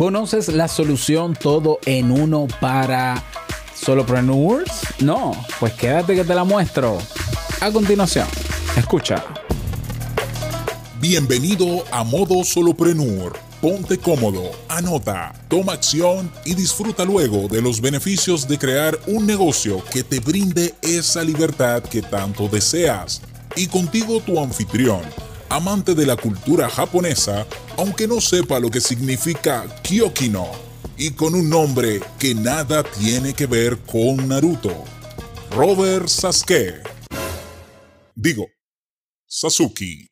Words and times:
¿Conoces 0.00 0.48
la 0.48 0.66
solución 0.66 1.34
todo 1.34 1.78
en 1.84 2.10
uno 2.10 2.46
para 2.58 3.22
solopreneurs? 3.74 4.80
No, 5.00 5.32
pues 5.58 5.74
quédate 5.74 6.14
que 6.14 6.24
te 6.24 6.34
la 6.34 6.42
muestro. 6.42 6.96
A 7.60 7.70
continuación, 7.70 8.26
escucha. 8.78 9.22
Bienvenido 11.02 11.84
a 11.90 12.02
Modo 12.02 12.42
Solopreneur. 12.44 13.38
Ponte 13.60 13.98
cómodo, 13.98 14.52
anota, 14.70 15.34
toma 15.48 15.74
acción 15.74 16.32
y 16.46 16.54
disfruta 16.54 17.04
luego 17.04 17.46
de 17.48 17.60
los 17.60 17.82
beneficios 17.82 18.48
de 18.48 18.56
crear 18.56 18.98
un 19.06 19.26
negocio 19.26 19.84
que 19.92 20.02
te 20.02 20.20
brinde 20.20 20.74
esa 20.80 21.22
libertad 21.22 21.82
que 21.82 22.00
tanto 22.00 22.48
deseas. 22.48 23.20
Y 23.54 23.66
contigo 23.66 24.18
tu 24.20 24.40
anfitrión 24.40 25.02
amante 25.50 25.96
de 25.96 26.06
la 26.06 26.16
cultura 26.16 26.68
japonesa, 26.70 27.44
aunque 27.76 28.06
no 28.06 28.20
sepa 28.20 28.60
lo 28.60 28.70
que 28.70 28.80
significa 28.80 29.66
Kyokino, 29.82 30.46
y 30.96 31.10
con 31.10 31.34
un 31.34 31.50
nombre 31.50 32.00
que 32.18 32.34
nada 32.34 32.84
tiene 32.84 33.34
que 33.34 33.46
ver 33.46 33.78
con 33.78 34.28
Naruto. 34.28 34.84
Robert 35.50 36.06
Sasuke. 36.06 36.82
Digo, 38.14 38.46
Sasuke. 39.26 40.06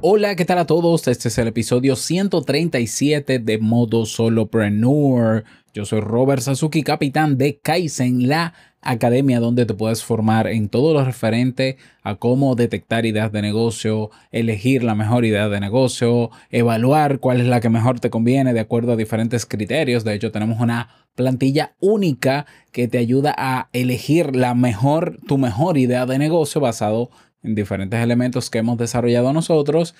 Hola, 0.00 0.36
¿qué 0.36 0.44
tal 0.44 0.58
a 0.58 0.66
todos? 0.66 1.08
Este 1.08 1.28
es 1.28 1.38
el 1.38 1.48
episodio 1.48 1.96
137 1.96 3.38
de 3.38 3.58
Modo 3.58 4.06
Solopreneur. 4.06 5.44
Yo 5.74 5.84
soy 5.84 6.02
Robert 6.02 6.40
Sasuki, 6.40 6.84
capitán 6.84 7.36
de 7.36 7.58
Kaizen, 7.58 8.28
la 8.28 8.54
academia 8.80 9.40
donde 9.40 9.66
te 9.66 9.74
puedes 9.74 10.04
formar 10.04 10.46
en 10.46 10.68
todo 10.68 10.94
lo 10.94 11.04
referente 11.04 11.78
a 12.04 12.14
cómo 12.14 12.54
detectar 12.54 13.06
ideas 13.06 13.32
de 13.32 13.42
negocio, 13.42 14.12
elegir 14.30 14.84
la 14.84 14.94
mejor 14.94 15.24
idea 15.24 15.48
de 15.48 15.58
negocio, 15.58 16.30
evaluar 16.50 17.18
cuál 17.18 17.40
es 17.40 17.48
la 17.48 17.58
que 17.58 17.70
mejor 17.70 17.98
te 17.98 18.08
conviene 18.08 18.54
de 18.54 18.60
acuerdo 18.60 18.92
a 18.92 18.96
diferentes 18.96 19.46
criterios. 19.46 20.04
De 20.04 20.14
hecho, 20.14 20.30
tenemos 20.30 20.60
una 20.60 20.90
plantilla 21.16 21.74
única 21.80 22.46
que 22.70 22.86
te 22.86 22.98
ayuda 22.98 23.34
a 23.36 23.68
elegir 23.72 24.36
la 24.36 24.54
mejor, 24.54 25.18
tu 25.26 25.38
mejor 25.38 25.76
idea 25.76 26.06
de 26.06 26.20
negocio 26.20 26.60
basado 26.60 27.10
en 27.42 27.56
diferentes 27.56 28.00
elementos 28.00 28.48
que 28.48 28.58
hemos 28.58 28.78
desarrollado 28.78 29.32
nosotros. 29.32 29.96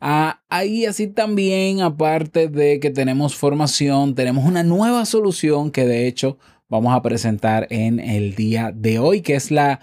Ah, 0.00 0.42
ahí 0.50 0.84
así 0.84 1.06
también, 1.06 1.80
aparte 1.80 2.48
de 2.48 2.80
que 2.80 2.90
tenemos 2.90 3.34
formación, 3.34 4.14
tenemos 4.14 4.44
una 4.44 4.62
nueva 4.62 5.06
solución 5.06 5.70
que 5.70 5.86
de 5.86 6.06
hecho 6.06 6.36
vamos 6.68 6.94
a 6.94 7.00
presentar 7.02 7.66
en 7.70 7.98
el 7.98 8.34
día 8.34 8.72
de 8.74 8.98
hoy, 8.98 9.22
que 9.22 9.34
es 9.36 9.50
la 9.50 9.80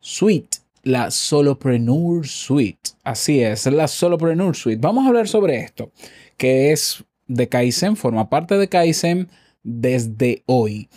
suite, 0.00 0.58
la 0.82 1.12
Solopreneur 1.12 2.26
Suite. 2.26 2.90
Así 3.04 3.40
es, 3.40 3.66
la 3.66 3.86
Solopreneur 3.86 4.56
Suite. 4.56 4.80
Vamos 4.80 5.04
a 5.04 5.08
hablar 5.08 5.28
sobre 5.28 5.60
esto, 5.60 5.92
que 6.36 6.72
es 6.72 7.04
de 7.28 7.48
Kaizen, 7.48 7.96
forma 7.96 8.28
parte 8.28 8.56
de 8.58 8.68
Kaizen 8.68 9.28
desde 9.62 10.42
hoy. 10.46 10.88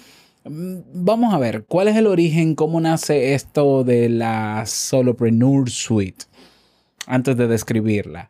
Mm, 0.44 0.80
vamos 0.94 1.34
a 1.34 1.38
ver, 1.38 1.66
¿cuál 1.66 1.88
es 1.88 1.96
el 1.96 2.08
origen? 2.08 2.56
¿Cómo 2.56 2.82
nace 2.82 3.36
esto 3.36 3.84
de 3.84 4.10
la 4.10 4.64
Solopreneur 4.66 5.70
Suite? 5.70 6.26
Antes 7.10 7.36
de 7.36 7.48
describirla. 7.48 8.30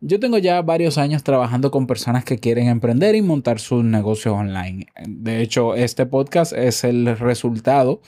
Yo 0.00 0.18
tengo 0.18 0.38
ya 0.38 0.60
varios 0.62 0.98
años 0.98 1.22
trabajando 1.22 1.70
con 1.70 1.86
personas 1.86 2.24
que 2.24 2.38
quieren 2.38 2.68
emprender 2.68 3.14
y 3.14 3.22
montar 3.22 3.60
sus 3.60 3.84
negocios 3.84 4.34
online. 4.34 4.86
De 5.06 5.40
hecho, 5.42 5.74
este 5.74 6.06
podcast 6.06 6.52
es 6.52 6.82
el 6.84 7.16
resultado 7.18 8.00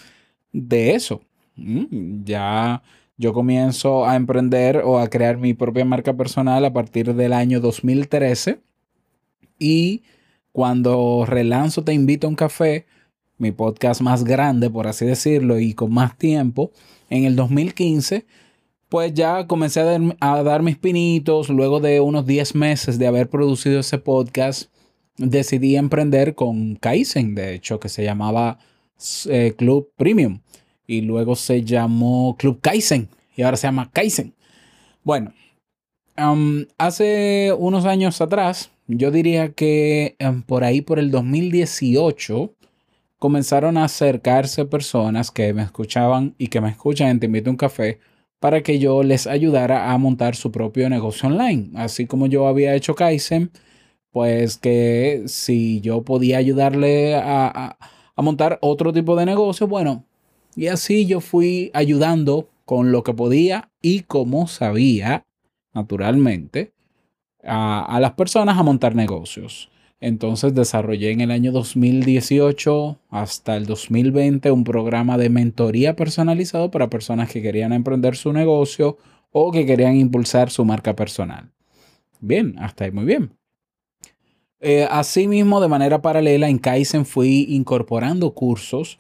de 0.53 0.95
eso. 0.95 1.21
Mm, 1.57 2.25
ya 2.25 2.83
yo 3.17 3.33
comienzo 3.33 4.07
a 4.07 4.17
emprender 4.17 4.83
o 4.85 4.99
a 4.99 5.09
crear 5.09 5.37
mi 5.37 5.53
propia 5.53 5.85
marca 5.85 6.17
personal 6.17 6.65
a 6.65 6.73
partir 6.73 7.15
del 7.15 7.33
año 7.33 7.61
2013 7.61 8.61
y 9.59 10.03
cuando 10.53 11.25
relanzo 11.27 11.85
Te 11.85 11.93
invito 11.93 12.27
a 12.27 12.31
un 12.31 12.37
café, 12.37 12.87
mi 13.37 13.53
podcast 13.53 14.01
más 14.01 14.25
grande, 14.25 14.71
por 14.71 14.89
así 14.89 15.07
decirlo, 15.07 15.61
y 15.61 15.75
con 15.75 15.93
más 15.93 16.19
tiempo, 16.19 16.73
en 17.11 17.25
el 17.25 17.37
2015, 17.37 18.27
pues 18.89 19.13
ya 19.15 19.47
comencé 19.47 19.81
a 20.21 20.43
dar, 20.43 20.63
mis 20.63 20.79
pinitos. 20.79 21.49
Luego 21.49 21.81
de 21.81 22.01
unos 22.01 22.27
10 22.27 22.55
meses 22.55 22.99
de 22.99 23.07
haber 23.07 23.29
producido 23.29 23.81
ese 23.81 23.99
podcast, 23.99 24.71
decidí 25.17 25.77
emprender 25.77 26.35
con 26.35 26.77
Kaizen, 26.77 27.35
de 27.35 27.55
hecho, 27.55 27.81
que 27.81 27.89
se 27.89 28.05
llamaba 28.05 28.59
eh, 29.29 29.55
Club 29.57 29.91
Premium. 29.97 30.41
Y 30.87 31.03
luego 31.03 31.37
se 31.37 31.65
llamó 31.65 32.37
Club 32.39 32.61
Kaizen. 32.61 33.09
Y 33.37 33.43
ahora 33.43 33.57
se 33.57 33.67
llama 33.67 33.91
Kaizen. 33.93 34.35
Bueno, 35.05 35.33
hace 36.79 37.55
unos 37.57 37.85
años 37.85 38.21
atrás, 38.21 38.71
yo 38.87 39.11
diría 39.11 39.53
que 39.53 40.17
por 40.47 40.65
ahí, 40.65 40.81
por 40.81 40.99
el 40.99 41.11
2018, 41.11 42.55
comenzaron 43.19 43.77
a 43.77 43.85
acercarse 43.85 44.65
personas 44.65 45.31
que 45.31 45.53
me 45.53 45.63
escuchaban 45.63 46.35
y 46.39 46.49
que 46.49 46.61
me 46.61 46.71
escuchan 46.71 47.09
en 47.09 47.21
Te 47.21 47.27
invito 47.27 47.51
a 47.51 47.53
un 47.53 47.57
café 47.57 47.99
para 48.41 48.63
que 48.63 48.79
yo 48.79 49.03
les 49.03 49.27
ayudara 49.27 49.93
a 49.93 49.99
montar 49.99 50.37
su 50.37 50.53
propio 50.53 50.89
negocio 50.89 51.29
online. 51.29 51.71
Así 51.75 52.07
como 52.07 52.27
yo 52.27 52.47
había 52.47 52.75
hecho 52.75 52.95
Kaizen, 52.95 53.51
pues 54.11 54.59
que 54.59 55.25
si 55.27 55.81
yo 55.81 56.03
podía 56.03 56.39
ayudarle 56.39 57.17
a, 57.17 57.77
a 58.17 58.23
montar 58.23 58.59
otro 58.63 58.93
tipo 58.93 59.17
de 59.17 59.27
negocio, 59.27 59.69
bueno, 59.69 60.05
y 60.57 60.67
así 60.67 61.07
yo 61.07 61.21
fui 61.21 61.71
ayudando 61.75 62.49
con 62.65 62.93
lo 62.93 63.03
que 63.03 63.15
podía 63.15 63.71
y 63.81 64.01
como 64.01 64.49
sabía, 64.49 65.25
naturalmente, 65.73 66.73
a, 67.45 67.85
a 67.85 68.01
las 68.01 68.13
personas 68.13 68.59
a 68.59 68.63
montar 68.63 68.95
negocios. 68.95 69.71
Entonces 70.01 70.55
desarrollé 70.55 71.11
en 71.11 71.21
el 71.21 71.31
año 71.31 71.51
2018 71.51 73.01
hasta 73.11 73.57
el 73.57 73.67
2020 73.67 74.51
un 74.53 74.63
programa 74.63 75.19
de 75.19 75.29
mentoría 75.29 75.97
personalizado 75.97 76.71
para 76.71 76.89
personas 76.89 77.31
que 77.31 77.43
querían 77.43 77.73
emprender 77.73 78.17
su 78.17 78.33
negocio 78.33 78.97
o 79.33 79.51
que 79.51 79.67
querían 79.67 79.97
impulsar 79.97 80.51
su 80.51 80.65
marca 80.65 80.95
personal. 80.95 81.51
Bien, 82.21 82.55
hasta 82.59 82.85
ahí 82.85 82.93
muy 82.93 83.05
bien. 83.05 83.33
Eh, 84.61 84.87
asimismo, 84.91 85.61
de 85.61 85.69
manera 85.69 86.03
paralela, 86.03 86.49
en 86.49 86.59
Kaizen 86.59 87.07
fui 87.07 87.47
incorporando 87.49 88.33
cursos 88.35 88.99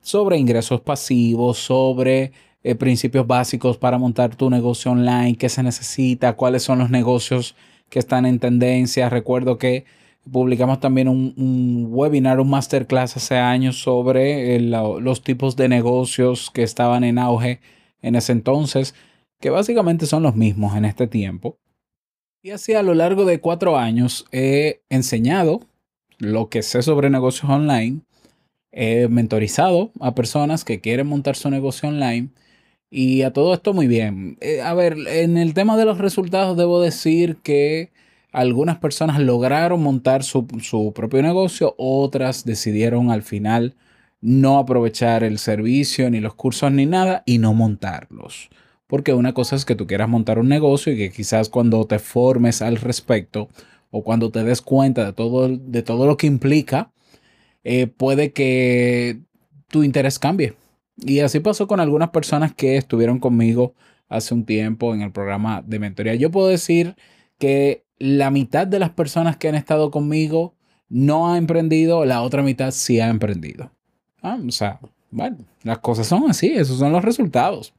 sobre 0.00 0.36
ingresos 0.38 0.80
pasivos, 0.80 1.58
sobre 1.58 2.32
eh, 2.62 2.74
principios 2.74 3.26
básicos 3.26 3.76
para 3.76 3.98
montar 3.98 4.36
tu 4.36 4.50
negocio 4.50 4.92
online, 4.92 5.36
qué 5.36 5.48
se 5.48 5.62
necesita, 5.62 6.34
cuáles 6.34 6.62
son 6.62 6.78
los 6.78 6.90
negocios 6.90 7.56
que 7.88 7.98
están 7.98 8.26
en 8.26 8.38
tendencia. 8.38 9.08
Recuerdo 9.08 9.58
que 9.58 9.84
Publicamos 10.30 10.80
también 10.80 11.08
un, 11.08 11.86
webinar, 11.88 12.40
un 12.40 12.50
masterclass 12.50 13.16
hace 13.16 13.36
años 13.36 13.80
sobre 13.80 14.60
los 14.60 15.22
tipos 15.22 15.56
de 15.56 15.68
negocios 15.68 16.50
que 16.50 16.62
estaban 16.62 17.04
en 17.04 17.18
auge 17.18 17.60
en 18.02 18.16
ese 18.16 18.32
entonces, 18.32 18.94
que 19.40 19.50
básicamente 19.50 20.06
son 20.06 20.22
los 20.22 20.36
mismos 20.36 20.76
en 20.76 20.84
este 20.84 21.06
tiempo. 21.06 21.58
Y 22.42 22.50
así 22.50 22.74
a 22.74 22.82
lo 22.82 22.94
largo 22.94 23.24
de 23.24 23.40
cuatro 23.40 23.76
años 23.76 24.26
he 24.32 24.82
enseñado 24.88 25.60
lo 26.18 26.48
que 26.48 26.62
sé 26.62 26.82
sobre 26.82 27.10
negocios 27.10 27.50
online, 27.50 28.00
he 28.72 29.08
mentorizado 29.08 29.90
a 30.00 30.14
personas 30.14 30.64
que 30.64 30.80
quieren 30.80 31.06
montar 31.06 31.36
su 31.36 31.50
negocio 31.50 31.88
online 31.88 32.28
y 32.90 33.22
a 33.22 33.32
todo 33.32 33.54
esto 33.54 33.72
muy 33.72 33.86
bien. 33.86 34.36
Eh, 34.40 34.60
a 34.60 34.74
ver, 34.74 34.96
en 35.06 35.36
el 35.36 35.54
tema 35.54 35.76
de 35.76 35.84
los 35.84 35.98
resultados 35.98 36.56
debo 36.56 36.80
decir 36.80 37.36
que 37.42 37.90
algunas 38.32 38.78
personas 38.78 39.18
lograron 39.20 39.82
montar 39.82 40.22
su, 40.22 40.46
propio 40.94 41.22
negocio, 41.22 41.74
otras 41.78 42.44
decidieron 42.44 43.10
al 43.10 43.22
final 43.22 43.74
no 44.20 44.58
aprovechar 44.58 45.24
el 45.24 45.38
servicio, 45.38 46.10
ni 46.10 46.20
los 46.20 46.34
cursos, 46.34 46.70
ni 46.72 46.86
nada, 46.86 47.22
y 47.26 47.38
no 47.38 47.54
montarlos. 47.54 48.50
Porque 48.86 49.14
una 49.14 49.32
cosa 49.34 49.56
es 49.56 49.64
que 49.64 49.74
tú 49.74 49.86
quieras 49.86 50.08
montar 50.08 50.38
un 50.38 50.48
negocio 50.48 50.92
y 50.92 50.96
que 50.96 51.10
quizás 51.10 51.48
cuando 51.48 51.86
te 51.86 51.98
formes 51.98 52.60
al 52.60 52.76
respecto 52.76 53.48
o 53.90 54.02
cuando 54.04 54.30
te 54.30 54.44
des 54.44 54.60
cuenta 54.62 55.04
de 55.04 55.12
todo, 55.12 55.48
de 55.48 55.82
todo 55.82 56.06
lo 56.06 56.16
que 56.16 56.26
implica, 56.26 56.92
eh, 57.64 57.86
puede 57.86 58.32
que 58.32 59.20
tu 59.68 59.84
interés 59.84 60.18
cambie. 60.18 60.54
Y 60.98 61.20
así 61.20 61.40
pasó 61.40 61.66
con 61.66 61.80
algunas 61.80 62.10
personas 62.10 62.54
que 62.54 62.76
estuvieron 62.76 63.18
conmigo 63.20 63.74
hace 64.08 64.34
un 64.34 64.44
tiempo 64.44 64.94
en 64.94 65.02
el 65.02 65.12
programa 65.12 65.62
de 65.66 65.78
mentoría. 65.78 66.14
Yo 66.14 66.30
puedo 66.30 66.48
decir 66.48 66.96
que 67.40 67.86
la 67.98 68.30
mitad 68.30 68.66
de 68.66 68.78
las 68.78 68.90
personas 68.90 69.36
que 69.38 69.48
han 69.48 69.54
estado 69.56 69.90
conmigo 69.90 70.54
no 70.90 71.32
ha 71.32 71.38
emprendido, 71.38 72.04
la 72.04 72.22
otra 72.22 72.42
mitad 72.42 72.70
sí 72.70 73.00
ha 73.00 73.08
emprendido. 73.08 73.72
Ah, 74.22 74.38
o 74.46 74.52
sea, 74.52 74.78
bueno, 75.10 75.38
las 75.62 75.78
cosas 75.78 76.06
son 76.06 76.28
así, 76.28 76.52
esos 76.52 76.78
son 76.78 76.92
los 76.92 77.02
resultados. 77.02 77.72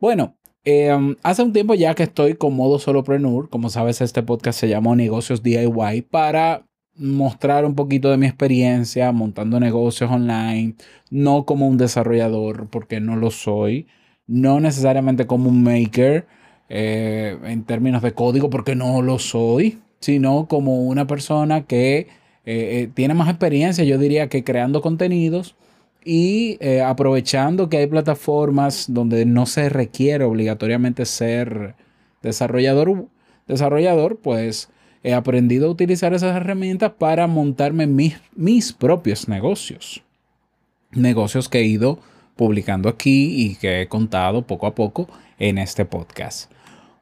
Bueno, 0.00 0.36
em, 0.64 1.16
hace 1.22 1.42
un 1.42 1.52
tiempo 1.52 1.74
ya 1.74 1.94
que 1.94 2.02
estoy 2.02 2.34
con 2.34 2.54
modo 2.54 2.78
solopreneur, 2.78 3.48
como 3.48 3.70
sabes, 3.70 4.00
este 4.00 4.22
podcast 4.22 4.58
se 4.58 4.68
llamó 4.68 4.96
Negocios 4.96 5.42
DIY 5.42 6.02
para 6.02 6.66
mostrar 6.96 7.64
un 7.64 7.76
poquito 7.76 8.10
de 8.10 8.16
mi 8.16 8.26
experiencia 8.26 9.12
montando 9.12 9.60
negocios 9.60 10.10
online, 10.10 10.74
no 11.10 11.44
como 11.44 11.68
un 11.68 11.76
desarrollador, 11.78 12.68
porque 12.70 13.00
no 13.00 13.14
lo 13.14 13.30
soy, 13.30 13.86
no 14.26 14.58
necesariamente 14.58 15.26
como 15.28 15.48
un 15.48 15.62
maker, 15.62 16.26
eh, 16.68 17.36
en 17.44 17.64
términos 17.64 18.02
de 18.02 18.12
código, 18.12 18.50
porque 18.50 18.74
no 18.74 19.02
lo 19.02 19.18
soy, 19.18 19.80
sino 20.00 20.46
como 20.48 20.82
una 20.86 21.06
persona 21.06 21.64
que 21.64 22.08
eh, 22.44 22.90
tiene 22.94 23.14
más 23.14 23.28
experiencia, 23.28 23.84
yo 23.84 23.98
diría 23.98 24.28
que 24.28 24.44
creando 24.44 24.80
contenidos 24.80 25.56
y 26.04 26.58
aprovechando 26.80 27.68
que 27.68 27.78
hay 27.78 27.86
plataformas 27.86 28.86
donde 28.88 29.26
no 29.26 29.44
se 29.44 29.68
requiere 29.68 30.24
obligatoriamente 30.24 31.04
ser 31.04 31.74
desarrollador, 32.22 33.06
desarrollador 33.46 34.16
pues 34.16 34.70
he 35.02 35.14
aprendido 35.14 35.68
a 35.68 35.70
utilizar 35.70 36.14
esas 36.14 36.36
herramientas 36.36 36.92
para 36.98 37.26
montarme 37.26 37.86
mis, 37.86 38.16
mis 38.34 38.72
propios 38.72 39.28
negocios. 39.28 40.02
Negocios 40.92 41.48
que 41.48 41.58
he 41.60 41.64
ido 41.64 41.98
publicando 42.36 42.88
aquí 42.88 43.44
y 43.44 43.56
que 43.56 43.82
he 43.82 43.88
contado 43.88 44.42
poco 44.46 44.66
a 44.66 44.74
poco 44.74 45.08
en 45.38 45.58
este 45.58 45.84
podcast. 45.84 46.50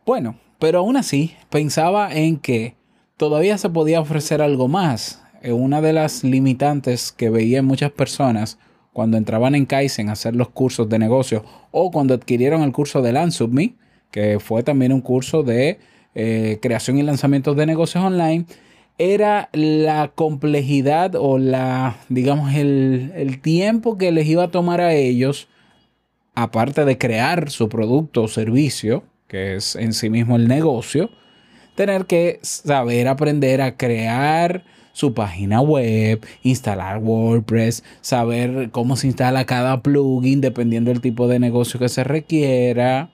Bueno, 0.07 0.37
pero 0.61 0.79
aún 0.79 0.97
así 0.97 1.35
pensaba 1.51 2.15
en 2.15 2.37
que 2.39 2.77
todavía 3.17 3.59
se 3.59 3.71
podía 3.71 4.01
ofrecer 4.01 4.41
algo 4.41 4.69
más. 4.69 5.21
Eh, 5.43 5.51
una 5.51 5.81
de 5.81 5.93
las 5.93 6.23
limitantes 6.23 7.11
que 7.11 7.29
veía 7.29 7.59
en 7.59 7.65
muchas 7.65 7.91
personas 7.91 8.57
cuando 8.93 9.17
entraban 9.17 9.57
en 9.57 9.67
Kaizen 9.67 10.09
a 10.09 10.13
hacer 10.13 10.37
los 10.37 10.51
cursos 10.51 10.89
de 10.89 11.01
negocio 11.01 11.45
o 11.73 11.91
cuando 11.91 12.15
adquirieron 12.15 12.63
el 12.63 12.71
curso 12.71 13.03
de 13.03 13.13
Me, 13.51 13.75
que 14.13 14.39
fue 14.39 14.63
también 14.63 14.93
un 14.93 15.01
curso 15.01 15.43
de 15.43 15.81
eh, 16.15 16.61
creación 16.63 16.99
y 16.99 17.03
lanzamiento 17.03 17.57
de 17.57 17.67
negocios 17.67 18.05
online, 18.05 18.47
era 18.99 19.49
la 19.53 20.13
complejidad 20.15 21.17
o 21.17 21.37
la, 21.37 21.97
digamos, 22.09 22.55
el, 22.55 23.13
el 23.17 23.41
tiempo 23.41 23.99
que 23.99 24.13
les 24.13 24.27
iba 24.29 24.45
a 24.45 24.51
tomar 24.53 24.81
a 24.81 24.95
ellos, 24.95 25.49
aparte 26.37 26.85
de 26.85 26.97
crear 26.97 27.51
su 27.51 27.69
producto 27.69 28.23
o 28.23 28.29
servicio, 28.29 29.03
que 29.29 29.57
es 29.57 29.77
en 29.77 29.93
sí 29.93 30.11
mismo 30.11 30.37
el 30.37 30.49
negocio, 30.49 31.11
tener 31.75 32.07
que 32.07 32.39
saber 32.43 33.09
aprender 33.09 33.61
a 33.61 33.77
crear 33.77 34.65
su 34.93 35.13
página 35.13 35.61
web, 35.61 36.25
instalar 36.43 36.99
WordPress, 36.99 37.85
saber 38.01 38.71
cómo 38.71 38.97
se 38.97 39.09
instala 39.09 39.45
cada 39.45 39.83
plugin 39.83 40.41
dependiendo 40.41 40.91
del 40.91 41.03
tipo 41.03 41.29
de 41.29 41.39
negocio 41.39 41.79
que 41.79 41.91
se 41.91 42.03
requiera, 42.03 43.11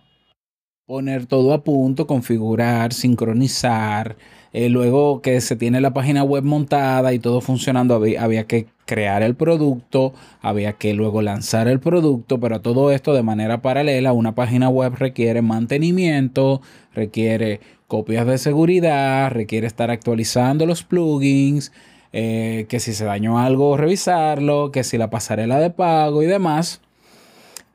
poner 0.86 1.26
todo 1.26 1.52
a 1.54 1.64
punto, 1.64 2.06
configurar, 2.06 2.92
sincronizar. 2.92 4.16
Eh, 4.52 4.68
luego 4.68 5.22
que 5.22 5.40
se 5.40 5.56
tiene 5.56 5.80
la 5.80 5.94
página 5.94 6.22
web 6.22 6.44
montada 6.44 7.12
y 7.14 7.18
todo 7.18 7.40
funcionando, 7.40 7.94
había, 7.94 8.44
que 8.46 8.66
crear 8.86 9.22
el 9.22 9.34
producto, 9.34 10.12
había 10.40 10.74
que 10.74 10.94
luego 10.94 11.22
lanzar 11.22 11.68
el 11.68 11.80
producto, 11.80 12.40
pero 12.40 12.60
todo 12.60 12.90
esto 12.90 13.14
de 13.14 13.22
manera 13.22 13.62
paralela, 13.62 14.12
una 14.12 14.34
página 14.34 14.68
web 14.68 14.94
requiere 14.96 15.42
mantenimiento, 15.42 16.60
requiere 16.94 17.60
copias 17.86 18.26
de 18.26 18.38
seguridad, 18.38 19.30
requiere 19.30 19.66
estar 19.66 19.90
actualizando 19.90 20.66
los 20.66 20.82
plugins, 20.82 21.72
eh, 22.12 22.66
que 22.68 22.80
si 22.80 22.92
se 22.92 23.04
dañó 23.04 23.38
algo, 23.38 23.76
revisarlo, 23.76 24.70
que 24.70 24.84
si 24.84 24.98
la 24.98 25.10
pasarela 25.10 25.58
de 25.58 25.70
pago 25.70 26.22
y 26.22 26.26
demás. 26.26 26.80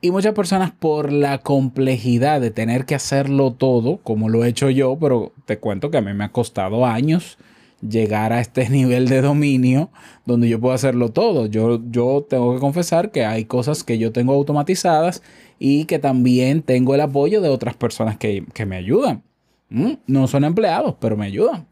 Y 0.00 0.12
muchas 0.12 0.34
personas 0.34 0.70
por 0.70 1.12
la 1.12 1.38
complejidad 1.38 2.40
de 2.40 2.52
tener 2.52 2.84
que 2.84 2.94
hacerlo 2.94 3.52
todo, 3.52 3.96
como 3.98 4.28
lo 4.28 4.44
he 4.44 4.48
hecho 4.48 4.70
yo, 4.70 4.96
pero 5.00 5.32
te 5.44 5.58
cuento 5.58 5.90
que 5.90 5.98
a 5.98 6.02
mí 6.02 6.14
me 6.14 6.24
ha 6.24 6.28
costado 6.28 6.86
años 6.86 7.36
llegar 7.86 8.32
a 8.32 8.40
este 8.40 8.68
nivel 8.70 9.08
de 9.08 9.20
dominio 9.20 9.90
donde 10.26 10.48
yo 10.48 10.60
puedo 10.60 10.74
hacerlo 10.74 11.10
todo. 11.10 11.46
Yo, 11.46 11.80
yo 11.90 12.26
tengo 12.28 12.54
que 12.54 12.60
confesar 12.60 13.10
que 13.10 13.24
hay 13.24 13.44
cosas 13.44 13.84
que 13.84 13.98
yo 13.98 14.12
tengo 14.12 14.34
automatizadas 14.34 15.22
y 15.58 15.84
que 15.84 15.98
también 15.98 16.62
tengo 16.62 16.94
el 16.94 17.00
apoyo 17.00 17.40
de 17.40 17.48
otras 17.48 17.76
personas 17.76 18.16
que, 18.16 18.44
me 18.66 18.76
ayudan. 18.76 19.22
Mm, 19.70 19.92
no 20.06 20.26
son 20.28 20.44
empleados, 20.44 20.94
pero 21.00 21.16
me 21.16 21.26
ayudan. 21.26 21.66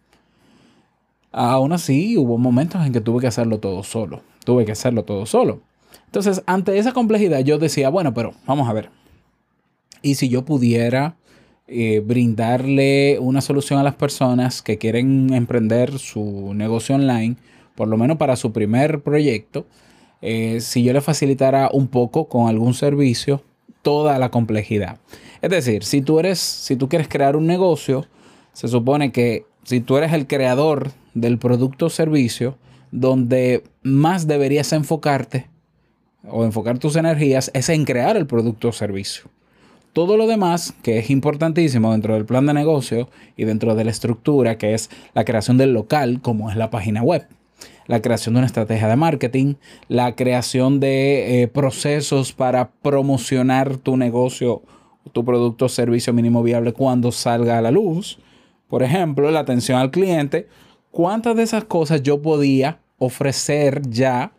Aún 1.32 1.72
así, 1.72 2.16
hubo 2.16 2.38
momentos 2.38 2.84
en 2.84 2.92
que 2.92 3.00
tuve 3.00 3.20
que 3.20 3.26
hacerlo 3.26 3.58
todo 3.58 3.82
solo. 3.82 4.22
Tuve 4.44 4.64
que 4.64 4.72
hacerlo 4.72 5.04
todo 5.04 5.26
solo. 5.26 5.60
Entonces, 6.06 6.42
ante 6.46 6.78
esa 6.78 6.92
complejidad, 6.92 7.40
yo 7.40 7.58
decía, 7.58 7.90
bueno, 7.90 8.14
pero 8.14 8.32
vamos 8.46 8.68
a 8.68 8.72
ver. 8.72 8.90
Y 10.02 10.14
si 10.14 10.28
yo 10.28 10.44
pudiera 10.44 11.16
eh, 11.68 12.00
brindarle 12.04 13.18
una 13.20 13.40
solución 13.40 13.80
a 13.80 13.82
las 13.82 13.96
personas 13.96 14.62
que 14.62 14.78
quieren 14.78 15.32
emprender 15.34 15.98
su 15.98 16.52
negocio 16.54 16.94
online, 16.94 17.36
por 17.74 17.88
lo 17.88 17.96
menos 17.96 18.16
para 18.18 18.36
su 18.36 18.52
primer 18.52 19.02
proyecto, 19.02 19.66
eh, 20.22 20.60
si 20.60 20.82
yo 20.82 20.92
le 20.92 21.00
facilitara 21.00 21.68
un 21.72 21.88
poco 21.88 22.28
con 22.28 22.48
algún 22.48 22.74
servicio 22.74 23.42
toda 23.82 24.18
la 24.18 24.30
complejidad. 24.30 24.98
Es 25.42 25.50
decir, 25.50 25.84
si 25.84 26.02
tú 26.02 26.18
eres, 26.18 26.38
si 26.38 26.76
tú 26.76 26.88
quieres 26.88 27.08
crear 27.08 27.36
un 27.36 27.46
negocio, 27.46 28.06
se 28.52 28.68
supone 28.68 29.12
que 29.12 29.44
si 29.64 29.80
tú 29.80 29.96
eres 29.96 30.12
el 30.12 30.26
creador 30.26 30.92
del 31.14 31.38
producto 31.38 31.86
o 31.86 31.90
servicio, 31.90 32.56
donde 32.90 33.64
más 33.82 34.26
deberías 34.26 34.72
enfocarte 34.72 35.48
o 36.28 36.44
enfocar 36.44 36.78
tus 36.78 36.96
energías 36.96 37.50
es 37.54 37.68
en 37.68 37.84
crear 37.84 38.16
el 38.16 38.26
producto 38.26 38.68
o 38.68 38.72
servicio. 38.72 39.30
Todo 39.96 40.18
lo 40.18 40.26
demás, 40.26 40.74
que 40.82 40.98
es 40.98 41.08
importantísimo 41.08 41.92
dentro 41.92 42.12
del 42.12 42.26
plan 42.26 42.44
de 42.44 42.52
negocio 42.52 43.08
y 43.34 43.44
dentro 43.44 43.74
de 43.74 43.82
la 43.82 43.90
estructura, 43.90 44.58
que 44.58 44.74
es 44.74 44.90
la 45.14 45.24
creación 45.24 45.56
del 45.56 45.72
local, 45.72 46.20
como 46.20 46.50
es 46.50 46.56
la 46.56 46.68
página 46.68 47.02
web, 47.02 47.26
la 47.86 48.02
creación 48.02 48.34
de 48.34 48.40
una 48.40 48.46
estrategia 48.46 48.88
de 48.88 48.96
marketing, 48.96 49.54
la 49.88 50.14
creación 50.14 50.80
de 50.80 51.40
eh, 51.40 51.48
procesos 51.48 52.34
para 52.34 52.72
promocionar 52.82 53.78
tu 53.78 53.96
negocio, 53.96 54.60
tu 55.12 55.24
producto 55.24 55.64
o 55.64 55.68
servicio 55.70 56.12
mínimo 56.12 56.42
viable 56.42 56.74
cuando 56.74 57.10
salga 57.10 57.56
a 57.56 57.62
la 57.62 57.70
luz. 57.70 58.18
Por 58.68 58.82
ejemplo, 58.82 59.30
la 59.30 59.40
atención 59.40 59.78
al 59.78 59.90
cliente. 59.90 60.46
¿Cuántas 60.90 61.36
de 61.36 61.44
esas 61.44 61.64
cosas 61.64 62.02
yo 62.02 62.20
podía 62.20 62.80
ofrecer 62.98 63.80
ya 63.88 64.32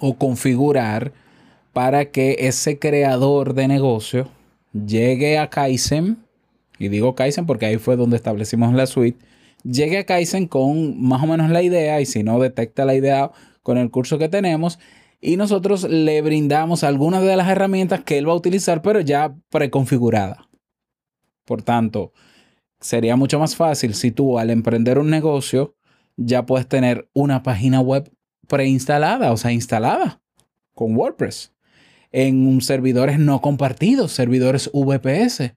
o 0.00 0.14
configurar 0.14 1.12
para 1.72 2.06
que 2.06 2.38
ese 2.40 2.80
creador 2.80 3.54
de 3.54 3.68
negocio 3.68 4.28
llegue 4.74 5.38
a 5.38 5.48
Kaizen, 5.48 6.18
y 6.78 6.88
digo 6.88 7.14
Kaizen 7.14 7.46
porque 7.46 7.66
ahí 7.66 7.78
fue 7.78 7.96
donde 7.96 8.16
establecimos 8.16 8.74
la 8.74 8.86
suite, 8.86 9.24
llegue 9.62 9.98
a 9.98 10.04
Kaizen 10.04 10.48
con 10.48 11.00
más 11.00 11.22
o 11.22 11.26
menos 11.26 11.50
la 11.50 11.62
idea 11.62 12.00
y 12.00 12.06
si 12.06 12.22
no 12.22 12.38
detecta 12.40 12.84
la 12.84 12.94
idea 12.94 13.30
con 13.62 13.78
el 13.78 13.90
curso 13.90 14.18
que 14.18 14.28
tenemos 14.28 14.78
y 15.20 15.36
nosotros 15.36 15.84
le 15.84 16.20
brindamos 16.20 16.84
algunas 16.84 17.22
de 17.22 17.36
las 17.36 17.48
herramientas 17.48 18.02
que 18.04 18.18
él 18.18 18.28
va 18.28 18.32
a 18.32 18.36
utilizar 18.36 18.82
pero 18.82 19.00
ya 19.00 19.34
preconfigurada. 19.48 20.48
Por 21.46 21.62
tanto, 21.62 22.12
sería 22.80 23.16
mucho 23.16 23.38
más 23.38 23.56
fácil 23.56 23.94
si 23.94 24.10
tú 24.10 24.38
al 24.38 24.50
emprender 24.50 24.98
un 24.98 25.08
negocio 25.08 25.76
ya 26.16 26.46
puedes 26.46 26.68
tener 26.68 27.08
una 27.12 27.42
página 27.42 27.80
web 27.80 28.10
preinstalada, 28.48 29.32
o 29.32 29.36
sea, 29.36 29.52
instalada 29.52 30.20
con 30.74 30.96
WordPress 30.96 31.53
en 32.14 32.60
servidores 32.60 33.18
no 33.18 33.40
compartidos, 33.40 34.12
servidores 34.12 34.70
VPS, 34.72 35.54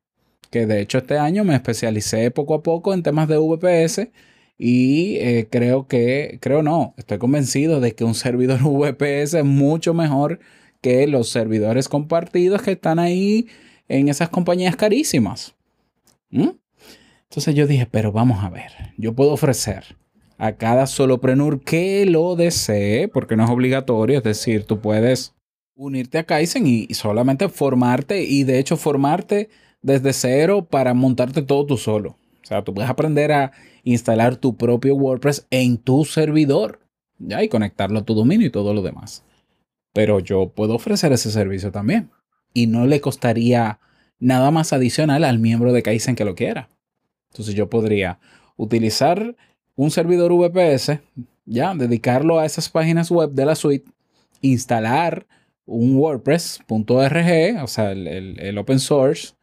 que 0.50 0.66
de 0.66 0.82
hecho 0.82 0.98
este 0.98 1.20
año 1.20 1.44
me 1.44 1.54
especialicé 1.54 2.32
poco 2.32 2.56
a 2.56 2.64
poco 2.64 2.96
en 2.96 3.04
temas 3.04 3.28
de 3.28 3.38
VPS 3.38 4.10
y 4.58 5.18
eh, 5.18 5.48
creo 5.52 5.88
que, 5.88 6.40
creo 6.42 6.64
no, 6.64 6.96
estoy 6.98 7.20
convencido 7.20 7.80
de 7.80 7.94
que 7.94 8.04
un 8.04 8.16
servidor 8.16 8.60
VPS 8.64 9.36
es 9.36 9.46
mucho 9.46 9.94
mejor 9.94 10.40
que 10.82 11.06
los 11.06 11.30
servidores 11.30 11.88
compartidos 11.88 12.64
que 12.64 12.72
están 12.72 12.98
ahí 12.98 13.48
en 13.88 14.10
esas 14.10 14.30
compañías 14.30 14.76
carísimas. 14.76 15.54
Entonces 16.32 17.54
yo 17.54 17.68
dije, 17.68 17.86
pero 17.86 18.12
vamos 18.12 18.44
a 18.44 18.50
ver, 18.50 18.72
yo 18.98 19.14
puedo 19.14 19.32
ofrecer 19.32 19.96
a 20.40 20.54
cada 20.54 20.88
soloprenur 20.88 21.62
que 21.62 22.08
lo 22.08 22.36
desee, 22.36 23.08
porque 23.10 23.36
no 23.36 23.44
es 23.44 23.50
obligatorio, 23.52 24.18
es 24.18 24.24
decir, 24.24 24.64
tú 24.64 24.80
puedes 24.80 25.37
unirte 25.78 26.18
a 26.18 26.24
Kaizen 26.24 26.66
y, 26.66 26.94
solamente 26.94 27.48
formarte 27.50 28.24
y 28.24 28.44
de 28.44 28.60
hecho 28.60 28.76
formarte 28.76 29.50
desde 29.82 30.12
cero 30.12 30.68
para 30.70 30.94
montarte 30.94 31.44
todo 31.44 31.66
tú 31.66 31.78
solo. 31.78 32.18
O 32.44 32.46
sea, 32.48 32.64
tú 32.64 32.74
puedes 32.74 32.90
aprender 32.90 33.32
a 33.32 33.52
instalar 33.84 34.36
tu 34.38 34.58
propio 34.58 34.96
WordPress 34.96 35.46
en 35.52 35.78
tu 35.78 36.04
servidor 36.04 36.80
¿ya? 37.20 37.44
y 37.44 37.50
conectarlo 37.50 38.00
a 38.00 38.06
tu 38.06 38.16
dominio 38.16 38.48
y 38.48 38.52
todo 38.52 38.74
lo 38.74 38.82
demás. 38.82 39.24
Pero 39.94 40.20
yo 40.20 40.50
puedo 40.50 40.76
ofrecer 40.76 41.12
ese 41.14 41.32
servicio 41.32 41.72
también 41.72 42.10
y 42.54 42.68
no 42.68 42.86
le 42.88 43.00
costaría 43.00 43.80
nada 44.20 44.50
más 44.50 44.74
adicional 44.74 45.24
al 45.24 45.38
miembro 45.38 45.74
de 45.74 45.84
Kaizen 45.84 46.16
que 46.16 46.26
lo 46.26 46.36
quiera. 46.36 46.70
Entonces 47.32 47.54
yo 47.54 47.70
podría 47.70 48.20
utilizar 48.56 49.36
un 49.76 49.92
servidor 49.92 50.34
VPS, 50.34 51.00
ya, 51.46 51.76
dedicarlo 51.76 52.40
a 52.40 52.46
esas 52.46 52.68
páginas 52.68 53.12
web 53.12 53.32
de 53.32 53.46
la 53.46 53.56
suite, 53.56 53.92
instalar 54.42 55.28
un 55.68 55.96
WordPress.org, 55.98 57.64
o 57.64 57.68
sea, 57.68 57.92
el, 57.92 58.58
open 58.58 58.80
source, 58.80 59.36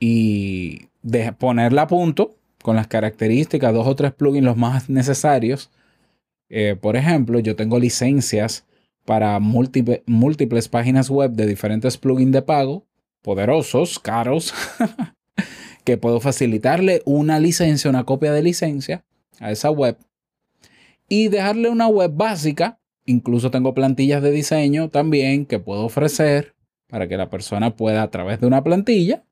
y 0.00 0.88
de 1.02 1.32
ponerla 1.32 1.82
a 1.82 1.86
punto 1.86 2.34
con 2.62 2.74
las 2.74 2.88
características, 2.88 3.72
dos 3.72 3.86
o 3.86 3.94
tres 3.94 4.12
plugins 4.12 4.44
los 4.44 4.56
más 4.56 4.90
necesarios. 4.90 5.70
Eh, 6.48 6.76
por 6.80 6.96
ejemplo, 6.96 7.38
yo 7.38 7.54
tengo 7.54 7.78
licencias 7.78 8.66
para 9.04 9.38
múltiples 9.38 10.68
páginas 10.68 11.08
web 11.08 11.30
de 11.32 11.46
diferentes 11.46 11.96
plugins 11.96 12.32
de 12.32 12.42
pago, 12.42 12.84
poderosos, 13.22 14.00
caros, 14.00 14.52
que 15.84 15.96
puedo 15.96 16.18
facilitarle 16.18 17.02
una 17.04 17.38
licencia, 17.38 17.88
una 17.88 18.04
copia 18.04 18.32
de 18.32 18.42
licencia 18.42 19.04
a 19.38 19.52
esa 19.52 19.70
web 19.70 19.96
y 21.08 21.28
dejarle 21.28 21.70
una 21.70 21.88
web 21.88 22.10
básica. 22.12 22.80
Incluso 23.06 23.50
tengo 23.50 23.72
plantillas 23.72 24.22
de 24.22 24.30
diseño 24.30 24.90
también 24.90 25.46
que 25.46 25.58
puedo 25.58 25.84
ofrecer 25.84 26.54
para 26.88 27.08
que 27.08 27.16
la 27.16 27.30
persona 27.30 27.76
pueda 27.76 28.02
a 28.02 28.10
través 28.10 28.40
de 28.40 28.46
una 28.46 28.62
plantilla 28.62 29.24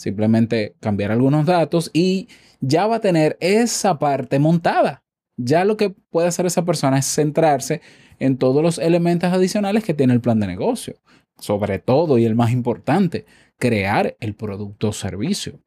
simplemente 0.00 0.74
cambiar 0.80 1.12
algunos 1.12 1.44
datos 1.44 1.90
y 1.92 2.28
ya 2.60 2.86
va 2.86 2.96
a 2.96 3.00
tener 3.00 3.36
esa 3.40 3.98
parte 3.98 4.38
montada. 4.38 5.04
Ya 5.36 5.64
lo 5.64 5.76
que 5.76 5.90
puede 5.90 6.28
hacer 6.28 6.46
esa 6.46 6.64
persona 6.64 6.98
es 6.98 7.06
centrarse 7.06 7.82
en 8.18 8.38
todos 8.38 8.62
los 8.62 8.78
elementos 8.78 9.30
adicionales 9.30 9.84
que 9.84 9.94
tiene 9.94 10.14
el 10.14 10.22
plan 10.22 10.40
de 10.40 10.46
negocio. 10.46 10.96
Sobre 11.38 11.78
todo 11.78 12.16
y 12.16 12.24
el 12.24 12.34
más 12.34 12.50
importante, 12.50 13.26
crear 13.58 14.16
el 14.20 14.34
producto 14.34 14.88
o 14.88 14.92
servicio. 14.92 15.60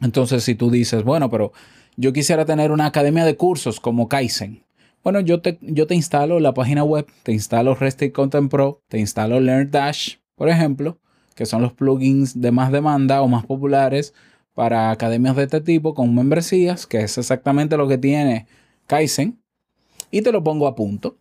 Entonces, 0.00 0.42
si 0.42 0.54
tú 0.54 0.70
dices, 0.70 1.04
bueno, 1.04 1.28
pero 1.28 1.52
yo 1.96 2.14
quisiera 2.14 2.46
tener 2.46 2.72
una 2.72 2.86
academia 2.86 3.26
de 3.26 3.36
cursos 3.36 3.78
como 3.78 4.08
Kaizen. 4.08 4.64
Bueno, 5.02 5.20
yo 5.20 5.40
te, 5.40 5.58
yo 5.62 5.86
te 5.86 5.94
instalo 5.94 6.40
la 6.40 6.52
página 6.52 6.84
web, 6.84 7.06
te 7.22 7.32
instalo 7.32 7.74
Restate 7.74 8.12
Content 8.12 8.50
Pro, 8.50 8.82
te 8.88 8.98
instalo 8.98 9.40
LearnDash, 9.40 10.16
por 10.34 10.50
ejemplo, 10.50 10.98
que 11.34 11.46
son 11.46 11.62
los 11.62 11.72
plugins 11.72 12.38
de 12.38 12.52
más 12.52 12.70
demanda 12.70 13.22
o 13.22 13.28
más 13.28 13.46
populares 13.46 14.12
para 14.52 14.90
academias 14.90 15.36
de 15.36 15.44
este 15.44 15.62
tipo 15.62 15.94
con 15.94 16.14
membresías, 16.14 16.86
que 16.86 17.00
es 17.00 17.16
exactamente 17.16 17.78
lo 17.78 17.88
que 17.88 17.96
tiene 17.96 18.46
Kaizen, 18.86 19.40
y 20.10 20.20
te 20.20 20.32
lo 20.32 20.44
pongo 20.44 20.66
a 20.66 20.74
punto. 20.74 21.16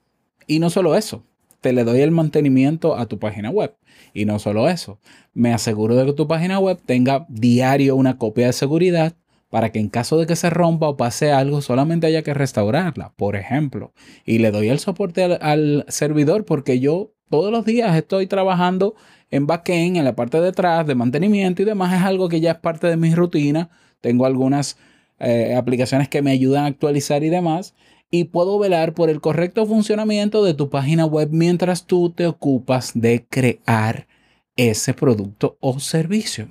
Y 0.45 0.59
no 0.59 0.69
solo 0.69 0.95
eso, 0.98 1.24
te 1.62 1.71
le 1.71 1.86
doy 1.86 2.01
el 2.01 2.12
mantenimiento 2.12 2.98
a 2.98 3.05
tu 3.05 3.17
página 3.17 3.50
web. 3.50 3.77
Y 4.13 4.25
no 4.25 4.39
solo 4.39 4.67
eso, 4.67 5.00
me 5.33 5.53
aseguro 5.53 5.95
de 5.95 6.05
que 6.05 6.13
tu 6.13 6.27
página 6.27 6.59
web 6.59 6.79
tenga 6.86 7.25
diario 7.29 7.95
una 7.95 8.17
copia 8.17 8.48
de 8.48 8.53
seguridad 8.53 9.15
para 9.50 9.72
que 9.72 9.79
en 9.79 9.89
caso 9.89 10.18
de 10.18 10.27
que 10.27 10.36
se 10.36 10.50
rompa 10.50 10.88
o 10.88 10.98
pase 10.98 11.32
algo, 11.32 11.62
solamente 11.62 12.08
haya 12.08 12.22
que 12.22 12.34
restaurarla, 12.34 13.13
por 13.15 13.36
ejemplo. 13.36 13.94
Y 14.25 14.39
le 14.39 14.51
doy 14.51 14.70
el 14.70 14.79
soporte 14.79 15.24
al, 15.24 15.86
servidor 15.88 16.46
porque 16.46 16.79
yo 16.79 17.12
todos 17.29 17.51
los 17.51 17.65
días 17.65 17.96
estoy 17.96 18.27
trabajando 18.27 18.96
en 19.32 19.48
backend, 19.48 19.98
en 19.98 20.06
la 20.06 20.15
parte 20.15 20.39
de 20.39 20.50
atrás, 20.50 20.86
de 20.86 20.96
mantenimiento 20.96 21.62
y 21.62 21.65
demás. 21.65 21.94
Es 21.94 22.06
algo 22.06 22.29
que 22.29 22.41
ya 22.41 22.51
es 22.51 22.58
parte 22.60 22.88
de 22.88 22.98
mi 22.98 23.13
rutina. 23.13 23.70
Tengo 24.01 24.25
algunas 24.25 24.77
eh, 25.20 25.56
aplicaciones 25.56 26.10
que 26.10 26.22
me 26.22 26.32
ayudan 26.32 26.65
a 26.65 26.68
actualizar 26.68 27.24
y 27.24 27.29
demás. 27.29 27.75
Y 28.12 28.25
puedo 28.25 28.58
velar 28.58 28.94
por 28.94 29.10
el 29.10 29.22
correcto 29.22 29.65
funcionamiento 29.65 30.44
de 30.44 30.56
tu 30.56 30.70
página 30.70 31.06
web 31.06 31.29
mientras 31.32 31.86
tú 31.86 32.12
te 32.12 32.25
ocupas 32.25 32.91
de 32.96 33.25
crear 33.29 34.08
ese 34.56 34.94
producto 34.94 35.58
o 35.60 35.79
servicio. 35.79 36.48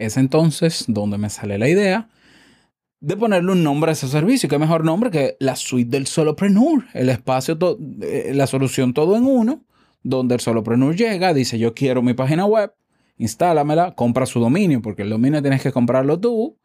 Es 0.00 0.16
entonces 0.16 0.86
donde 0.88 1.18
me 1.18 1.28
sale 1.28 1.58
la 1.58 1.68
idea 1.68 2.08
de 3.00 3.16
ponerle 3.18 3.52
un 3.52 3.62
nombre 3.62 3.90
a 3.90 3.92
ese 3.92 4.08
servicio. 4.08 4.48
¿Qué 4.48 4.58
mejor 4.58 4.82
nombre 4.82 5.10
que 5.10 5.36
la 5.40 5.56
suite 5.56 5.90
del 5.90 6.06
solopreneur? 6.06 6.86
El 6.94 7.10
espacio, 7.10 7.58
eh, 8.00 8.32
la 8.34 8.46
solución 8.46 8.94
todo 8.94 9.14
en 9.14 9.26
uno, 9.26 9.62
donde 10.02 10.34
el 10.34 10.40
solopreneur 10.40 10.96
llega, 10.96 11.34
dice 11.34 11.58
yo 11.58 11.74
quiero 11.74 12.00
mi 12.00 12.14
página 12.14 12.46
web, 12.46 12.72
instálamela, 13.18 13.94
compra 13.94 14.24
su 14.24 14.40
dominio, 14.40 14.80
porque 14.80 15.02
el 15.02 15.10
dominio 15.10 15.42
tienes 15.42 15.62
que 15.62 15.70
comprarlo 15.70 16.18
tú. 16.18 16.56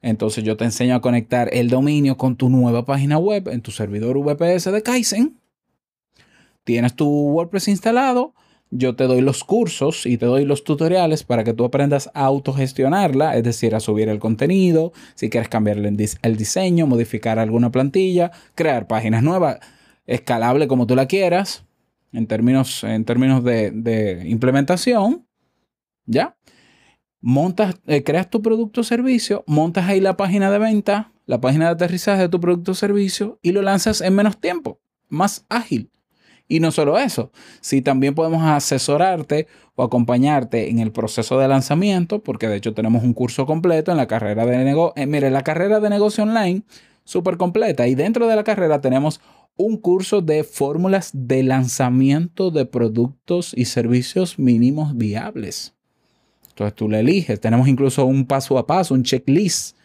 Entonces 0.00 0.42
yo 0.42 0.56
te 0.56 0.64
enseño 0.64 0.94
a 0.94 1.02
conectar 1.02 1.50
el 1.52 1.68
dominio 1.68 2.16
con 2.16 2.36
tu 2.36 2.48
nueva 2.48 2.86
página 2.86 3.18
web 3.18 3.48
en 3.48 3.60
tu 3.60 3.72
servidor 3.72 4.18
VPS 4.18 4.72
de 4.72 4.82
Kaizen. 4.82 5.38
Tienes 6.64 6.96
tu 6.96 7.06
WordPress 7.06 7.68
instalado, 7.68 8.32
yo 8.70 8.94
te 8.94 9.04
doy 9.04 9.20
los 9.20 9.44
cursos 9.44 10.06
y 10.06 10.16
te 10.16 10.26
doy 10.26 10.44
los 10.44 10.64
tutoriales 10.64 11.24
para 11.24 11.44
que 11.44 11.52
tú 11.52 11.64
aprendas 11.64 12.10
a 12.14 12.24
autogestionarla, 12.24 13.36
es 13.36 13.42
decir, 13.42 13.74
a 13.74 13.80
subir 13.80 14.08
el 14.08 14.20
contenido, 14.20 14.92
si 15.14 15.28
quieres 15.28 15.48
cambiarle 15.48 15.88
el 16.22 16.36
diseño, 16.36 16.86
modificar 16.86 17.38
alguna 17.38 17.70
plantilla, 17.70 18.30
crear 18.54 18.86
páginas 18.86 19.22
nuevas, 19.22 19.58
escalable 20.06 20.68
como 20.68 20.86
tú 20.86 20.94
la 20.94 21.06
quieras, 21.06 21.64
en 22.12 22.26
términos, 22.26 22.84
en 22.84 23.04
términos 23.04 23.42
de, 23.44 24.22
implementación, 24.26 25.26
¿ya? 26.06 26.36
Montas, 27.20 27.76
eh, 27.86 28.02
creas 28.02 28.30
tu 28.30 28.40
producto 28.40 28.80
o 28.80 28.84
servicio, 28.84 29.44
montas 29.46 29.88
ahí 29.88 30.00
la 30.00 30.16
página 30.16 30.50
de 30.50 30.58
venta, 30.58 31.12
la 31.26 31.40
página 31.40 31.66
de 31.66 31.72
aterrizaje 31.72 32.22
de 32.22 32.28
tu 32.28 32.40
producto 32.40 32.72
o 32.72 32.74
servicio 32.74 33.38
y 33.42 33.52
lo 33.52 33.62
lanzas 33.62 34.00
en 34.00 34.14
menos 34.14 34.40
tiempo, 34.40 34.80
más 35.08 35.44
ágil. 35.48 35.90
Y 36.50 36.58
no 36.58 36.72
solo 36.72 36.98
eso, 36.98 37.30
si 37.60 37.80
también 37.80 38.16
podemos 38.16 38.42
asesorarte 38.42 39.46
o 39.76 39.84
acompañarte 39.84 40.68
en 40.68 40.80
el 40.80 40.90
proceso 40.90 41.38
de 41.38 41.46
lanzamiento, 41.46 42.24
porque 42.24 42.48
de 42.48 42.56
hecho 42.56 42.74
tenemos 42.74 43.04
un 43.04 43.14
curso 43.14 43.46
completo 43.46 43.92
en 43.92 43.96
la 43.96 44.08
carrera 44.08 44.44
de 44.44 44.64
negocio, 44.64 45.00
eh, 45.00 45.06
mire, 45.06 45.30
la 45.30 45.44
carrera 45.44 45.78
de 45.78 45.88
negocio 45.88 46.24
online, 46.24 46.62
súper 47.04 47.36
completa. 47.36 47.86
Y 47.86 47.94
dentro 47.94 48.26
de 48.26 48.34
la 48.34 48.42
carrera 48.42 48.80
tenemos 48.80 49.20
un 49.56 49.76
curso 49.76 50.22
de 50.22 50.42
fórmulas 50.42 51.10
de 51.14 51.44
lanzamiento 51.44 52.50
de 52.50 52.66
productos 52.66 53.52
y 53.56 53.66
servicios 53.66 54.36
mínimos 54.36 54.96
viables. 54.96 55.76
Entonces 56.48 56.74
tú 56.74 56.88
le 56.88 56.98
eliges. 56.98 57.40
Tenemos 57.40 57.68
incluso 57.68 58.06
un 58.06 58.26
paso 58.26 58.58
a 58.58 58.66
paso, 58.66 58.94
un 58.94 59.04
checklist 59.04 59.76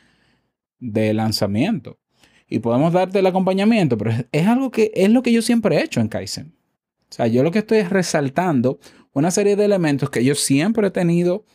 de 0.80 1.14
lanzamiento 1.14 2.00
y 2.48 2.60
podemos 2.60 2.94
darte 2.94 3.20
el 3.20 3.26
acompañamiento, 3.28 3.98
pero 3.98 4.12
es, 4.32 4.48
algo 4.48 4.72
que 4.72 4.92
es 4.94 5.10
lo 5.10 5.24
que 5.24 5.32
yo 5.32 5.42
siempre 5.42 5.78
he 5.78 5.84
hecho 5.84 6.00
en 6.00 6.08
Kaizen. 6.08 6.56
O 7.10 7.14
sea, 7.16 7.28
yo 7.28 7.44
lo 7.44 7.52
que 7.52 7.60
estoy 7.60 7.80
es 7.80 7.90
resaltando 7.90 8.80
una 9.14 9.32
serie 9.32 9.56
de 9.56 9.66
elementos 9.66 10.10
que 10.10 10.24
yo 10.24 10.36
siempre 10.36 10.88
he 10.88 10.92
tenido 10.92 11.46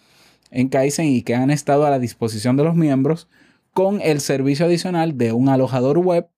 en 0.51 0.69
Kaizen 0.69 1.07
y 1.07 1.23
que 1.23 1.35
han 1.35 1.51
estado 1.51 1.87
a 1.87 1.91
la 1.91 1.99
disposición 1.99 2.57
de 2.57 2.65
los 2.65 2.75
miembros 2.75 3.29
con 3.73 4.01
el 4.01 4.21
servicio 4.21 4.67
adicional 4.67 5.17
de 5.17 5.33
un 5.33 5.49
alojador 5.49 5.99
web 5.99 6.29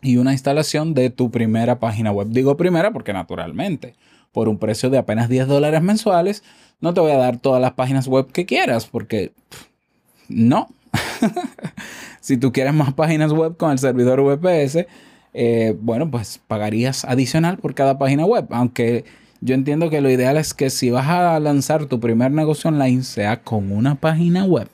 y 0.00 0.16
una 0.16 0.32
instalación 0.32 0.94
de 0.94 1.10
tu 1.10 1.30
primera 1.30 1.78
página 1.78 2.12
web. 2.12 2.28
Digo 2.30 2.56
primera 2.56 2.92
porque 2.92 3.12
naturalmente, 3.12 3.94
por 4.32 4.48
un 4.48 4.58
precio 4.58 4.90
de 4.90 4.98
apenas 4.98 5.28
10 5.28 5.46
dólares 5.46 5.82
mensuales, 5.82 6.42
no 6.80 6.94
te 6.94 7.00
voy 7.00 7.12
a 7.12 7.16
dar 7.16 7.38
todas 7.38 7.60
las 7.60 7.72
páginas 7.72 8.06
web 8.06 8.30
que 8.30 8.46
quieras 8.46 8.86
porque 8.86 9.32
no. 10.28 10.68
si 12.20 12.36
tú 12.36 12.52
quieres 12.52 12.74
más 12.74 12.94
páginas 12.94 13.32
web 13.32 13.56
con 13.56 13.70
el 13.72 13.78
servidor 13.78 14.22
VPS, 14.22 14.86
eh, 15.34 15.76
bueno, 15.80 16.10
pues 16.10 16.40
pagarías 16.46 17.04
adicional 17.04 17.58
por 17.58 17.74
cada 17.74 17.98
página 17.98 18.24
web. 18.24 18.46
Aunque 18.50 19.04
yo 19.40 19.54
entiendo 19.54 19.90
que 19.90 20.00
lo 20.00 20.10
ideal 20.10 20.36
es 20.36 20.54
que 20.54 20.70
si 20.70 20.90
vas 20.90 21.08
a 21.08 21.38
lanzar 21.40 21.86
tu 21.86 22.00
primer 22.00 22.30
negocio 22.30 22.70
online 22.70 23.02
sea 23.02 23.42
con 23.42 23.72
una 23.72 23.96
página 23.96 24.44
web, 24.44 24.68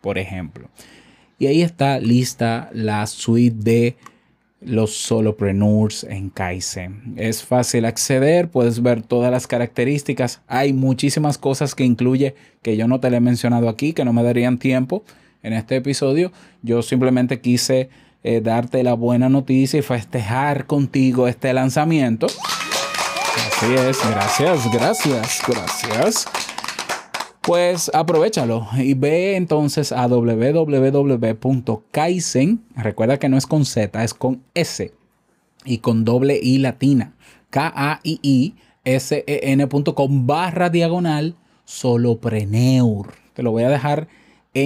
por 0.00 0.18
ejemplo. 0.18 0.68
Y 1.38 1.46
ahí 1.46 1.62
está 1.62 1.98
lista 1.98 2.68
la 2.72 3.06
suite 3.06 3.56
de 3.58 3.96
los 4.60 4.94
solopreneurs 4.96 6.04
en 6.04 6.30
Kaizen. 6.30 7.14
Es 7.16 7.44
fácil 7.44 7.84
acceder, 7.84 8.50
puedes 8.50 8.82
ver 8.82 9.02
todas 9.02 9.30
las 9.30 9.46
características. 9.46 10.42
Hay 10.48 10.72
muchísimas 10.72 11.38
cosas 11.38 11.74
que 11.74 11.84
incluye 11.84 12.34
que 12.62 12.76
yo 12.76 12.88
no 12.88 13.00
te 13.00 13.08
le 13.08 13.18
he 13.18 13.20
mencionado 13.20 13.68
aquí, 13.68 13.92
que 13.92 14.04
no 14.04 14.12
me 14.12 14.22
darían 14.22 14.58
tiempo 14.58 15.04
en 15.42 15.52
este 15.52 15.76
episodio. 15.76 16.32
Yo 16.62 16.82
simplemente 16.82 17.40
quise 17.40 17.90
eh, 18.22 18.40
darte 18.40 18.82
la 18.82 18.94
buena 18.94 19.28
noticia 19.28 19.78
y 19.78 19.82
festejar 19.82 20.66
contigo 20.66 21.28
este 21.28 21.52
lanzamiento. 21.52 22.26
Así 22.26 23.74
es, 23.74 23.98
gracias, 24.10 24.72
gracias, 24.72 25.42
gracias. 25.46 26.26
Pues 27.42 27.90
aprovechalo 27.94 28.68
y 28.76 28.94
ve 28.94 29.36
entonces 29.36 29.92
a 29.92 30.06
www.kaizen. 30.06 31.00
Recuerda 32.76 33.18
que 33.18 33.28
no 33.28 33.38
es 33.38 33.46
con 33.46 33.64
Z, 33.64 34.04
es 34.04 34.12
con 34.14 34.42
S 34.54 34.92
y 35.64 35.78
con 35.78 36.04
doble 36.04 36.38
I 36.42 36.58
latina. 36.58 37.14
K-A-I-I-S-E-N.com 37.50 38.66
barra 40.26 40.68
diagonal 40.68 41.36
solopreneur. 41.64 43.14
Te 43.32 43.42
lo 43.42 43.52
voy 43.52 43.62
a 43.62 43.70
dejar 43.70 44.08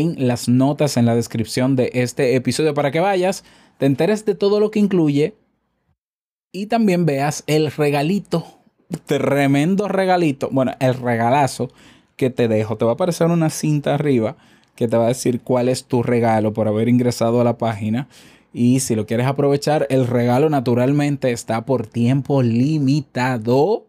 en 0.01 0.29
las 0.29 0.49
notas, 0.49 0.97
en 0.97 1.07
la 1.07 1.15
descripción 1.15 1.77
de 1.77 1.91
este 1.95 2.35
episodio 2.35 2.75
para 2.75 2.91
que 2.91 3.01
vayas, 3.01 3.45
te 3.79 3.87
enteres 3.87 4.25
de 4.25 4.35
todo 4.35 4.61
lo 4.61 4.71
que 4.71 4.79
incluye 4.79 5.35
y 6.53 6.67
también 6.67 7.07
veas 7.07 7.45
el 7.47 7.71
regalito, 7.71 8.45
tremendo 9.07 9.89
regalito, 9.89 10.49
bueno, 10.53 10.73
el 10.81 10.95
regalazo 10.95 11.71
que 12.17 12.31
te 12.31 12.49
dejo. 12.49 12.77
Te 12.77 12.85
va 12.85 12.93
a 12.93 12.95
aparecer 12.95 13.29
una 13.29 13.51
cinta 13.51 13.95
arriba 13.95 14.37
que 14.77 14.89
te 14.89 14.97
va 14.97 15.05
a 15.05 15.09
decir 15.09 15.41
cuál 15.41 15.69
es 15.69 15.85
tu 15.85 16.03
regalo 16.03 16.53
por 16.53 16.69
haber 16.69 16.89
ingresado 16.89 17.41
a 17.41 17.45
la 17.45 17.59
página. 17.59 18.09
Y 18.53 18.81
si 18.81 18.95
lo 18.95 19.07
quieres 19.07 19.27
aprovechar, 19.27 19.87
el 19.91 20.07
regalo 20.07 20.51
naturalmente 20.51 21.33
está 21.33 21.65
por 21.65 21.87
tiempo 21.87 22.43
limitado. 22.43 23.87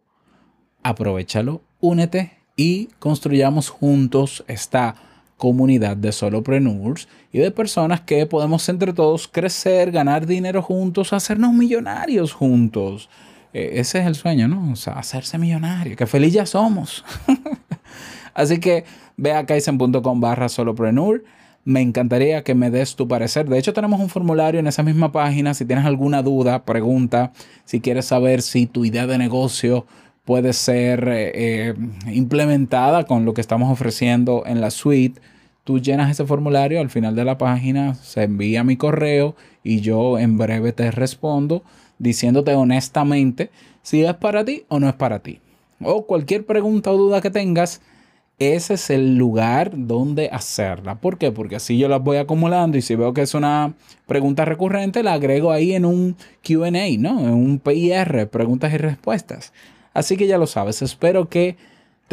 Aprovechalo, 0.83 1.61
únete 1.81 2.33
y 2.55 2.87
construyamos 2.99 3.69
juntos 3.69 4.43
esta 4.47 4.95
comunidad 5.43 5.97
de 5.97 6.13
solopreneurs 6.13 7.09
y 7.33 7.39
de 7.39 7.51
personas 7.51 7.99
que 7.99 8.25
podemos 8.25 8.69
entre 8.69 8.93
todos 8.93 9.27
crecer, 9.27 9.91
ganar 9.91 10.25
dinero 10.25 10.61
juntos, 10.61 11.11
hacernos 11.11 11.51
millonarios 11.51 12.31
juntos. 12.31 13.09
E, 13.51 13.81
ese 13.81 13.99
es 13.99 14.07
el 14.07 14.15
sueño, 14.15 14.47
¿no? 14.47 14.71
O 14.71 14.77
sea, 14.77 14.93
hacerse 14.93 15.37
millonario. 15.37 15.97
Que 15.97 16.07
feliz 16.07 16.31
ya 16.31 16.45
somos. 16.45 17.03
Así 18.33 18.61
que 18.61 18.85
ve 19.17 19.33
a 19.33 19.45
kaizen.com 19.45 20.21
barra 20.21 20.47
solopreneur. 20.47 21.25
Me 21.65 21.81
encantaría 21.81 22.45
que 22.45 22.55
me 22.55 22.71
des 22.71 22.95
tu 22.95 23.09
parecer. 23.09 23.49
De 23.49 23.57
hecho, 23.57 23.73
tenemos 23.73 23.99
un 23.99 24.07
formulario 24.07 24.61
en 24.61 24.67
esa 24.67 24.81
misma 24.81 25.11
página. 25.11 25.53
Si 25.53 25.65
tienes 25.65 25.83
alguna 25.83 26.21
duda, 26.21 26.63
pregunta. 26.63 27.33
Si 27.65 27.81
quieres 27.81 28.05
saber 28.05 28.41
si 28.43 28.65
tu 28.65 28.85
idea 28.85 29.07
de 29.07 29.17
negocio 29.17 29.85
puede 30.23 30.53
ser 30.53 31.05
eh, 31.09 31.31
eh, 31.35 31.73
implementada 32.13 33.03
con 33.03 33.25
lo 33.25 33.33
que 33.33 33.41
estamos 33.41 33.69
ofreciendo 33.69 34.43
en 34.45 34.61
la 34.61 34.71
suite, 34.71 35.19
tú 35.63 35.79
llenas 35.79 36.11
ese 36.11 36.25
formulario 36.25 36.79
al 36.79 36.89
final 36.89 37.15
de 37.15 37.25
la 37.25 37.37
página, 37.37 37.95
se 37.95 38.23
envía 38.23 38.63
mi 38.63 38.77
correo 38.77 39.35
y 39.63 39.81
yo 39.81 40.19
en 40.19 40.37
breve 40.37 40.73
te 40.73 40.91
respondo 40.91 41.63
diciéndote 41.99 42.53
honestamente 42.53 43.49
si 43.81 44.03
es 44.03 44.13
para 44.15 44.43
ti 44.43 44.63
o 44.67 44.79
no 44.79 44.89
es 44.89 44.95
para 44.95 45.19
ti. 45.19 45.39
O 45.81 46.05
cualquier 46.05 46.45
pregunta 46.45 46.91
o 46.91 46.97
duda 46.97 47.21
que 47.21 47.29
tengas, 47.29 47.81
ese 48.39 48.75
es 48.75 48.89
el 48.89 49.15
lugar 49.15 49.71
donde 49.75 50.29
hacerla. 50.31 50.95
¿Por 50.95 51.17
qué? 51.17 51.31
Porque 51.31 51.57
así 51.57 51.77
yo 51.77 51.87
las 51.87 52.01
voy 52.01 52.17
acumulando 52.17 52.77
y 52.77 52.81
si 52.81 52.95
veo 52.95 53.13
que 53.13 53.21
es 53.21 53.33
una 53.33 53.73
pregunta 54.07 54.45
recurrente, 54.45 55.03
la 55.03 55.13
agrego 55.13 55.51
ahí 55.51 55.73
en 55.73 55.85
un 55.85 56.15
QA, 56.41 56.71
¿no? 56.97 57.19
En 57.21 57.33
un 57.33 57.59
PIR, 57.59 58.29
preguntas 58.29 58.73
y 58.73 58.77
respuestas. 58.77 59.53
Así 59.93 60.17
que 60.17 60.27
ya 60.27 60.37
lo 60.37 60.47
sabes, 60.47 60.81
espero 60.81 61.29
que 61.29 61.55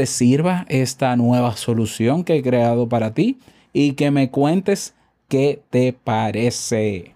te 0.01 0.07
sirva 0.07 0.65
esta 0.71 1.15
nueva 1.15 1.59
solución 1.59 2.25
que 2.25 2.37
he 2.37 2.43
creado 2.43 2.89
para 2.89 3.13
ti 3.13 3.39
y 3.75 3.93
que 3.93 4.11
me 4.11 4.31
cuentes 4.31 4.95
qué 5.29 5.61
te 5.69 5.93
parece. 5.93 7.15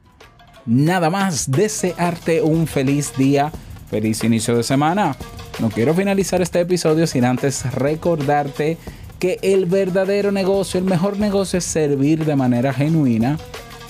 Nada 0.66 1.08
más, 1.08 1.50
desearte 1.50 2.42
un 2.42 2.66
feliz 2.66 3.16
día, 3.16 3.50
feliz 3.88 4.22
inicio 4.22 4.54
de 4.54 4.62
semana. 4.62 5.16
No 5.60 5.70
quiero 5.70 5.94
finalizar 5.94 6.42
este 6.42 6.60
episodio 6.60 7.06
sin 7.06 7.24
antes 7.24 7.64
recordarte 7.72 8.76
que 9.18 9.38
el 9.40 9.64
verdadero 9.64 10.30
negocio, 10.30 10.78
el 10.78 10.84
mejor 10.84 11.18
negocio 11.18 11.60
es 11.60 11.64
servir 11.64 12.26
de 12.26 12.36
manera 12.36 12.74
genuina 12.74 13.38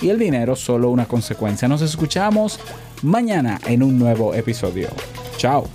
y 0.01 0.07
el 0.07 0.17
dinero 0.17 0.55
solo 0.55 0.89
una 0.89 1.05
consecuencia. 1.05 1.67
Nos 1.67 1.81
escuchamos 1.81 2.61
mañana 3.01 3.59
en 3.67 3.83
un 3.83 3.99
nuevo 3.99 4.33
episodio. 4.33 4.87
Chao. 5.35 5.67